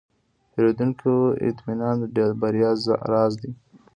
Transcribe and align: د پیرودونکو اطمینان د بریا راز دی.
د 0.03 0.03
پیرودونکو 0.51 1.13
اطمینان 1.47 1.97
د 2.15 2.17
بریا 2.41 2.71
راز 3.11 3.33
دی. 3.41 3.51